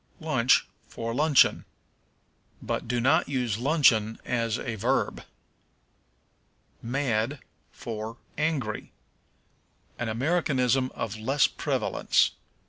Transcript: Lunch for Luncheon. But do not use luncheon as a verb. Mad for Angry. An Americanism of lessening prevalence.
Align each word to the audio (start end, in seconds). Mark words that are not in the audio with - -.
Lunch 0.19 0.65
for 0.87 1.13
Luncheon. 1.13 1.63
But 2.59 2.87
do 2.87 2.99
not 2.99 3.29
use 3.29 3.59
luncheon 3.59 4.17
as 4.25 4.57
a 4.57 4.73
verb. 4.73 5.21
Mad 6.81 7.37
for 7.71 8.17
Angry. 8.35 8.91
An 9.99 10.09
Americanism 10.09 10.91
of 10.95 11.17
lessening 11.17 11.55
prevalence. 11.57 12.31